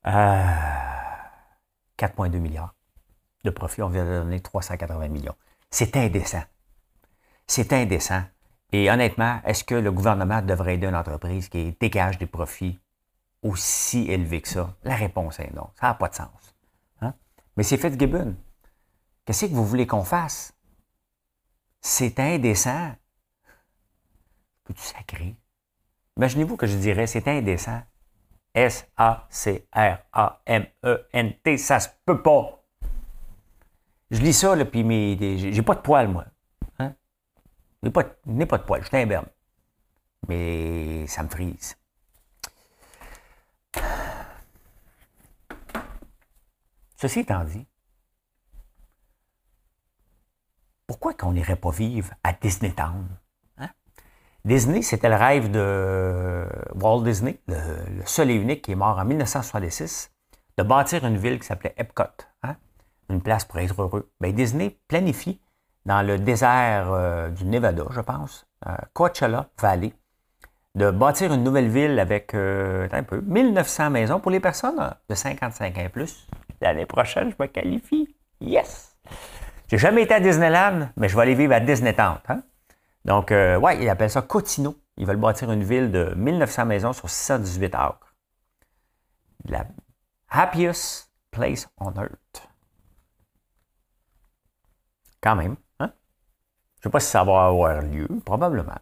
[0.05, 2.73] 4,2 euh, milliards
[3.43, 3.81] de profit.
[3.81, 5.35] On vient de donner 380 millions.
[5.69, 6.43] C'est indécent.
[7.45, 8.23] C'est indécent.
[8.71, 12.79] Et honnêtement, est-ce que le gouvernement devrait aider une entreprise qui dégage des profits
[13.41, 14.75] aussi élevés que ça?
[14.83, 15.69] La réponse est non.
[15.79, 16.55] Ça n'a pas de sens.
[17.01, 17.13] Hein?
[17.55, 18.35] Mais c'est Fitzgibbon.
[19.25, 20.53] Qu'est-ce que vous voulez qu'on fasse?
[21.81, 22.93] C'est indécent.
[24.67, 25.35] Peux-tu?
[26.17, 27.81] Imaginez-vous que je dirais c'est indécent.
[28.53, 29.57] S-A-C-R-A-M-E-N-T,
[31.57, 32.63] ça se peut pas.
[34.09, 34.81] Je lis ça, là, puis
[35.37, 36.25] j'ai pas de poils, moi.
[36.79, 36.95] Hein?
[37.83, 39.27] J'ai pas, pas de poils, je suis un berbe.
[40.27, 41.77] Mais ça me frise.
[46.95, 47.67] Ceci étant dit,
[50.87, 53.07] pourquoi qu'on n'irait pas vivre à Disney Town?
[53.07, 53.17] Hein?
[54.47, 57.57] Disney, c'était le rêve de Walt Disney, le,
[58.05, 60.09] seul et unique qui est mort en 1966,
[60.57, 62.03] de bâtir une ville qui s'appelait Epcot,
[62.43, 62.55] hein?
[63.09, 64.09] une place pour être heureux.
[64.21, 65.41] Bien, Disney planifie
[65.85, 69.91] dans le désert euh, du Nevada, je pense, euh, Coachella Valley,
[70.75, 75.13] de bâtir une nouvelle ville avec euh, un peu 1900 maisons pour les personnes de
[75.13, 76.25] 55 ans et plus.
[76.61, 78.15] L'année prochaine, je me qualifie.
[78.39, 78.95] Yes!
[79.67, 82.19] J'ai jamais été à Disneyland, mais je vais aller vivre à Disneyland.
[82.29, 82.43] Hein?
[83.07, 84.75] Donc, euh, ouais, ils appellent ça Cotino.
[84.97, 88.13] Ils veulent bâtir une ville de 1900 maisons sur 618 acres.
[89.45, 89.65] La
[90.29, 92.49] happiest place on earth.
[95.21, 95.55] Quand même.
[95.79, 95.91] Hein?
[96.75, 98.77] Je ne sais pas si ça va avoir lieu, probablement.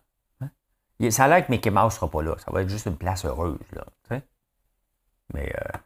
[1.11, 2.35] Ça a l'air que Mickey Mouse ne sera pas là.
[2.39, 3.59] Ça va être juste une place heureuse.
[3.73, 3.85] Là,
[5.33, 5.77] Mais euh,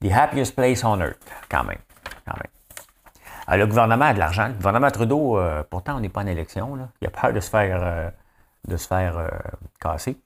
[0.00, 1.80] The happiest place on earth, quand même.
[2.26, 2.55] Quand même.
[3.48, 4.48] Euh, le gouvernement a de l'argent.
[4.48, 6.88] Le gouvernement Trudeau, euh, pourtant, on n'est pas en élection.
[7.00, 8.12] Il a peur de se faire,
[8.66, 9.30] de se faire
[9.80, 10.20] casser.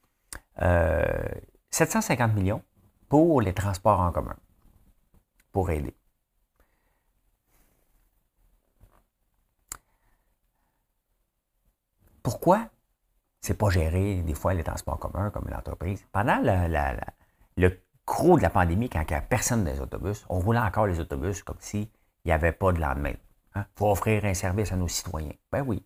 [1.71, 2.63] 750 millions
[3.09, 4.37] pour les transports en commun.
[5.53, 5.95] Pour aider.
[12.23, 12.69] Pourquoi
[13.41, 16.05] c'est pas géré des fois les transports communs comme une entreprise?
[16.13, 16.41] Pendant
[17.57, 17.71] le
[18.07, 20.87] gros de la pandémie, quand il n'y a personne dans les autobus, on roulait encore
[20.87, 21.57] les autobus comme
[22.23, 23.15] s'il n'y avait pas de lendemain.
[23.57, 23.67] Il hein?
[23.77, 25.33] faut offrir un service à nos citoyens.
[25.51, 25.85] Ben oui.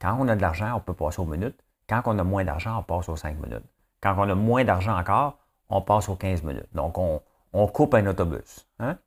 [0.00, 1.58] Quand on a de l'argent, on peut passer aux minutes.
[1.88, 3.64] Quand on a moins d'argent, on passe aux 5 minutes.
[4.00, 6.68] Quand on a moins d'argent encore, on passe aux 15 minutes.
[6.74, 7.22] Donc, on,
[7.68, 8.68] coupe un autobus.
[8.78, 8.98] Hein?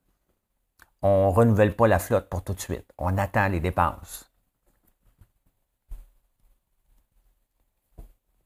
[1.01, 2.91] On ne renouvelle pas la flotte pour tout de suite.
[2.97, 4.31] On attend les dépenses.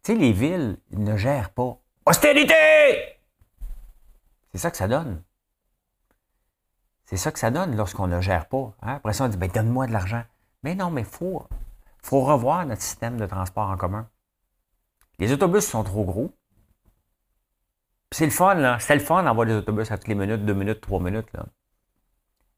[0.04, 1.78] Tu sais, les villes ne gèrent pas.
[2.06, 2.54] Austérité!
[4.52, 5.24] C'est ça que ça donne.
[7.14, 8.74] C'est ça que ça donne lorsqu'on ne gère pas.
[8.82, 8.96] Hein?
[8.96, 10.24] Après ça, on dit ben, donne-moi de l'argent.
[10.64, 11.46] Mais non, mais il faut,
[12.02, 14.10] faut revoir notre système de transport en commun.
[15.20, 16.34] Les autobus sont trop gros.
[18.10, 18.80] C'est le fun, là.
[18.80, 21.32] C'est le fun d'avoir des autobus à toutes les minutes, deux minutes, trois minutes.
[21.34, 21.46] Là.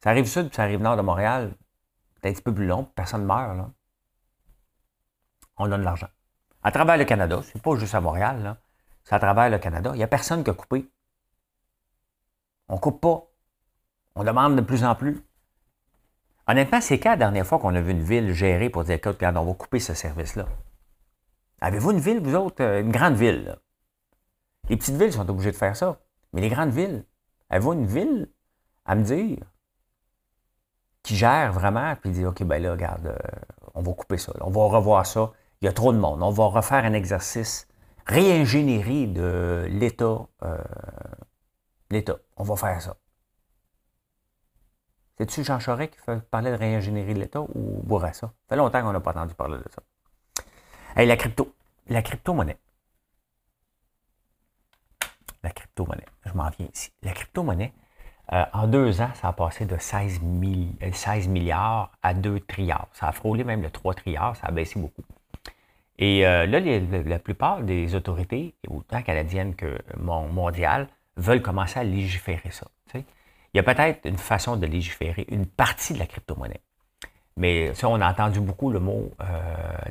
[0.02, 1.54] Ça arrive sud, puis ça arrive nord de Montréal.
[2.16, 3.58] C'est un petit peu plus long, personne ne meurt.
[3.58, 3.70] Là.
[5.58, 6.08] On donne de l'argent
[6.64, 8.58] à travers le Canada, c'est pas juste à Montréal,
[9.04, 9.92] c'est à travers le Canada.
[9.94, 10.90] Il n'y a personne qui a coupé.
[12.70, 13.28] On coupe pas.
[14.16, 15.22] On demande de plus en plus.
[16.48, 19.22] Honnêtement, c'est quand la dernière fois qu'on a vu une ville gérée pour dire, écoute,
[19.22, 20.46] on va couper ce service-là?
[21.62, 23.58] Avez-vous une ville, vous autres, euh, une grande ville?
[24.70, 26.00] Les petites villes sont obligées de faire ça.
[26.34, 27.06] Mais les grandes villes,
[27.50, 28.30] avez-vous une ville
[28.86, 29.40] à me dire
[31.02, 33.18] qui gère vraiment, puis dit, OK, ben là, regarde, euh,
[33.74, 36.22] on va couper ça, on va revoir ça il y a trop de monde.
[36.22, 37.68] On va refaire un exercice
[38.06, 40.28] réingénierie de l'État.
[40.44, 40.58] Euh,
[41.92, 42.18] L'État.
[42.38, 42.98] On va faire ça.
[45.18, 46.00] C'est-tu Jean Charest qui
[46.30, 48.28] parler de réingénierie de l'État ou Bourassa?
[48.28, 48.34] Ça?
[48.50, 49.82] Fait longtemps qu'on n'a pas entendu parler de ça.
[51.04, 51.54] La crypto.
[51.88, 52.58] La crypto-monnaie.
[55.44, 56.06] La crypto-monnaie.
[56.26, 56.92] Je m'en viens ici.
[57.04, 57.74] La crypto-monnaie,
[58.34, 60.20] euh, en deux ans, ça a passé de 16,
[60.92, 62.88] 16 milliards à 2 trilliards.
[62.94, 65.04] Ça a frôlé même le 3 trilliards, ça a baissé beaucoup.
[65.98, 72.52] Et euh, là, la plupart des autorités, autant canadiennes que mondiales, veulent commencer à légiférer
[72.52, 72.68] ça.
[73.56, 76.60] Il y a peut-être une façon de légiférer une partie de la crypto-monnaie.
[77.38, 79.26] Mais ça, on a entendu beaucoup le mot euh,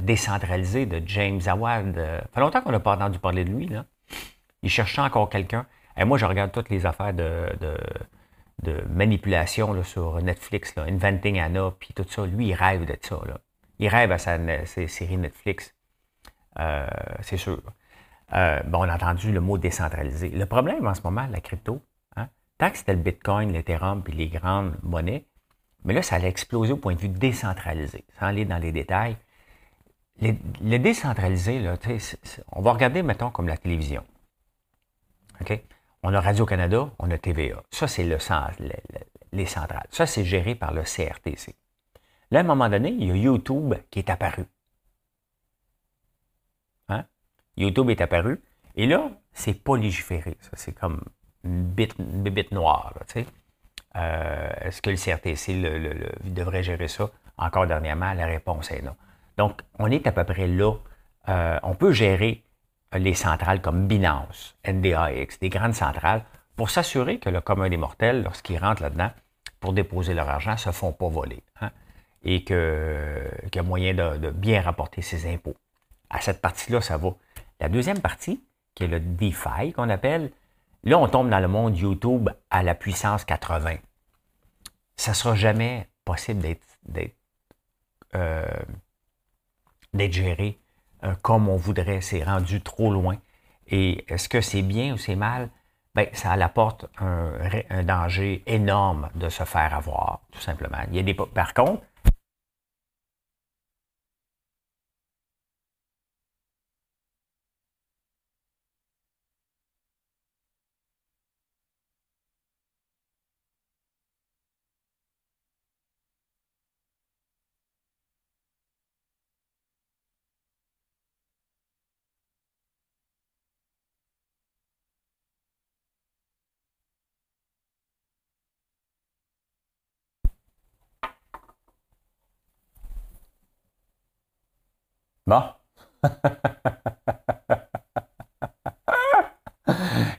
[0.00, 1.96] décentralisé de James Awad.
[1.96, 3.66] Euh, ça fait longtemps qu'on n'a pas entendu parler de lui.
[3.68, 3.87] Là.
[4.62, 5.64] Il cherchait encore quelqu'un.
[5.96, 7.48] Et moi, je regarde toutes les affaires de,
[8.90, 12.27] manipulation sur Netflix, Inventing Anna, puis tout ça.
[12.27, 13.18] Lui, il rêve de ça.
[13.79, 15.74] Il rêve à sa, ses séries Netflix.
[16.61, 16.87] Euh,
[17.22, 17.62] c'est sûr.
[18.31, 20.29] Bon, on a entendu le mot décentralisé.
[20.29, 21.81] Le problème en ce moment, la crypto,
[22.58, 25.26] tant que c'était le Bitcoin, l'Ethereum et les grandes monnaies,
[25.84, 28.04] mais là, ça allait exploser au point de vue décentralisé.
[28.18, 29.16] Sans aller dans les détails,
[30.20, 31.62] le décentralisé,
[32.52, 34.04] on va regarder, mettons, comme la télévision.
[35.40, 35.60] OK?
[36.02, 37.62] On a Radio-Canada, on a TVA.
[37.70, 38.18] Ça, c'est le,
[39.33, 39.87] les centrales.
[39.90, 41.54] Ça, c'est géré par le CRTC.
[42.31, 44.44] Là, à un moment donné, il y a YouTube qui est apparu.
[47.56, 48.42] YouTube est apparu.
[48.76, 50.37] Et là, c'est pas légiféré.
[50.54, 51.02] c'est comme
[51.44, 52.94] une bite, noire.
[53.96, 55.54] Euh, est-ce que le CRTC
[56.24, 57.10] devrait gérer ça?
[57.36, 58.96] Encore dernièrement, la réponse est non.
[59.36, 60.72] Donc, on est à peu près là.
[61.28, 62.42] Euh, on peut gérer
[62.92, 66.24] les centrales comme Binance, NDAX, des grandes centrales,
[66.56, 69.10] pour s'assurer que le commun des mortels, lorsqu'ils rentrent là-dedans
[69.58, 71.42] pour déposer leur argent, ne se font pas voler.
[71.60, 71.70] Hein,
[72.22, 75.56] et qu'il y a moyen de, de bien rapporter ses impôts.
[76.10, 77.10] À cette partie-là, ça va.
[77.60, 78.42] La deuxième partie,
[78.74, 80.30] qui est le DeFi qu'on appelle.
[80.85, 83.76] Là, on tombe dans le monde YouTube à la puissance 80.
[84.96, 87.16] Ça ne sera jamais possible d'être
[88.14, 88.46] euh,
[89.94, 90.60] géré
[91.02, 92.02] euh, comme on voudrait.
[92.02, 93.16] C'est rendu trop loin.
[93.66, 95.48] Et est-ce que c'est bien ou c'est mal?
[95.94, 97.32] Ben, ça apporte un,
[97.70, 100.78] un, danger énorme de se faire avoir, tout simplement.
[100.88, 101.82] Il y a des, par contre,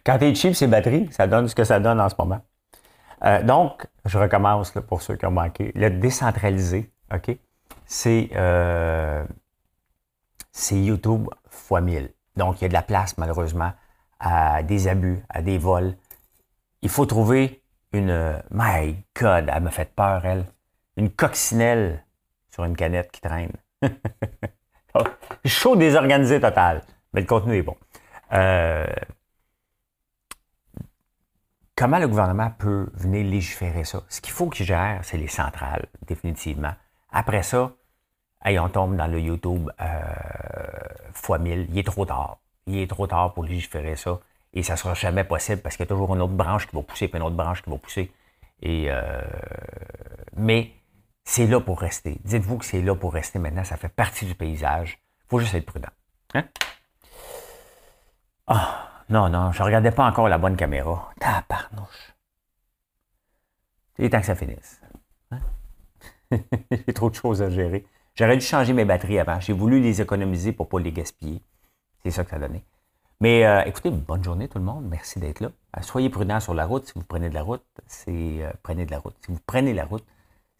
[0.06, 2.42] Quand tu es cheap, c'est batterie, ça donne ce que ça donne en ce moment.
[3.24, 5.72] Euh, donc, je recommence pour ceux qui ont manqué.
[5.76, 7.38] Le décentralisé, OK,
[7.86, 9.26] c'est euh,
[10.72, 12.14] YouTube x 1000.
[12.36, 13.72] Donc, il y a de la place, malheureusement,
[14.20, 15.96] à des abus, à des vols.
[16.82, 17.64] Il faut trouver
[17.94, 18.42] une.
[18.52, 20.46] My God, elle me fait peur, elle.
[20.98, 22.06] Une coccinelle
[22.52, 23.52] sur une canette qui traîne.
[25.46, 26.84] Chaud désorganisé total.
[27.14, 27.78] Mais le contenu est bon.
[28.34, 28.86] Euh,
[31.76, 34.04] comment le gouvernement peut venir légiférer ça?
[34.10, 36.74] Ce qu'il faut qu'il gère, c'est les centrales, définitivement.
[37.12, 37.72] Après ça,
[38.46, 40.04] on tombe dans le YouTube euh,
[41.14, 41.68] fois 1000.
[41.70, 42.38] Il est trop tard.
[42.68, 44.20] Il est trop tard pour légiférer ça.
[44.54, 46.76] Et ça ne sera jamais possible parce qu'il y a toujours une autre branche qui
[46.76, 48.12] va pousser, puis une autre branche qui va pousser.
[48.62, 49.22] Et, euh,
[50.38, 50.72] mais
[51.26, 52.20] c'est là pour rester.
[52.24, 53.64] Dites-vous que c'est là pour rester maintenant.
[53.64, 55.00] Ça fait partie du paysage.
[55.26, 55.90] Il faut juste être prudent.
[56.36, 56.44] Hein?
[58.48, 61.12] Ah, non, non, je ne regardais pas encore la bonne caméra.
[61.20, 62.14] Tabarnouche.
[63.98, 64.82] Il est temps que ça finisse.
[65.32, 65.40] Hein?
[66.72, 67.86] J'ai trop de choses à gérer.
[68.14, 69.40] J'aurais dû changer mes batteries avant.
[69.40, 71.42] J'ai voulu les économiser pour ne pas les gaspiller.
[72.04, 72.64] C'est ça que ça donné.
[73.20, 74.86] Mais euh, écoutez, bonne journée tout le monde.
[74.90, 75.50] Merci d'être là.
[75.78, 76.86] Euh, soyez prudents sur la route.
[76.86, 79.16] Si vous prenez de la route, c'est euh, prenez de la route.
[79.26, 80.06] Si vous prenez la route,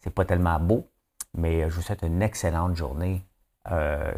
[0.06, 0.88] c'est pas tellement beau,
[1.34, 3.24] mais je vous souhaite une excellente journée.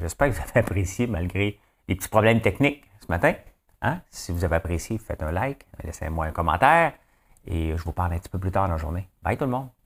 [0.01, 1.59] J'espère que vous avez apprécié malgré
[1.89, 3.33] les petits problèmes techniques ce matin.
[3.81, 4.03] Hein?
[4.11, 6.93] Si vous avez apprécié, faites un like, laissez-moi un commentaire
[7.47, 9.09] et je vous parle un petit peu plus tard dans la journée.
[9.23, 9.78] Bye tout le monde!